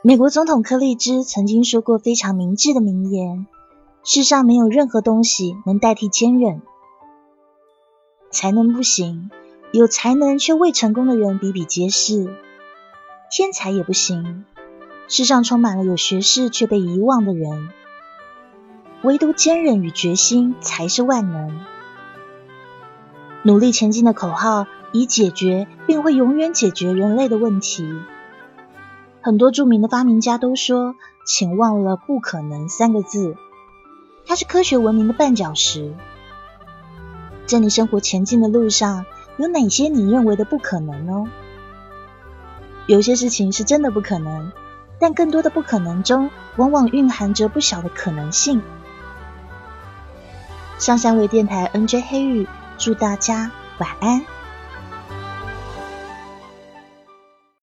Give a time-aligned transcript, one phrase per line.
[0.00, 3.46] 美国总统柯立芝曾经说过非常明智的名言：
[4.04, 6.62] 世上没有任何东西能代替坚韧。
[8.30, 9.28] 才能不行，
[9.72, 12.32] 有才能却未成功的人比比皆是。
[13.28, 14.44] 天才也不行，
[15.08, 17.68] 世上充满了有学识却被遗忘的人。
[19.02, 21.60] 唯独坚韧与决心才是万能。
[23.42, 27.84] 努力前进的口号，以解决并会永远解决人类的问题。
[29.28, 33.36] 很多著名的发明家都说：“请忘了不可能三个字，
[34.26, 35.94] 它是科学文明的绊脚石。”
[37.44, 39.04] 在你生活前进的路上，
[39.36, 41.30] 有哪些你认为的不可能呢？
[42.86, 44.50] 有些事情是真的不可能，
[44.98, 48.62] 但更多的不可能中，往往蕴含着不小的可能性。
[50.78, 54.24] 上山微电台 NJ 黑玉，祝大家晚安。